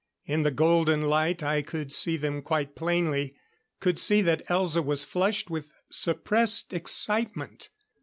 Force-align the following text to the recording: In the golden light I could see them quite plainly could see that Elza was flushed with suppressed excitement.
In 0.25 0.41
the 0.41 0.49
golden 0.49 1.03
light 1.03 1.43
I 1.43 1.61
could 1.61 1.93
see 1.93 2.17
them 2.17 2.41
quite 2.41 2.73
plainly 2.75 3.35
could 3.79 3.99
see 3.99 4.23
that 4.23 4.43
Elza 4.47 4.83
was 4.83 5.05
flushed 5.05 5.51
with 5.51 5.71
suppressed 5.91 6.73
excitement. 6.73 7.69